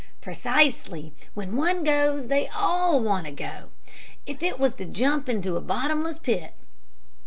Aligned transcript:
"Precisely; 0.19 1.13
when 1.35 1.55
one 1.55 1.83
goes 1.83 2.25
they 2.25 2.47
all 2.47 2.99
want 3.01 3.27
to 3.27 3.31
go, 3.31 3.69
if 4.25 4.41
it 4.41 4.57
was 4.59 4.73
to 4.73 4.83
jump 4.85 5.29
into 5.29 5.57
a 5.57 5.61
bottomless 5.61 6.17
pit. 6.17 6.53